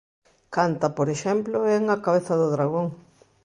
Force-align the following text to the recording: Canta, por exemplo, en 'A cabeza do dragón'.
Canta, 0.55 0.87
por 0.97 1.07
exemplo, 1.15 1.57
en 1.75 1.83
'A 1.87 1.97
cabeza 2.05 2.33
do 2.41 2.47
dragón'. 2.55 2.89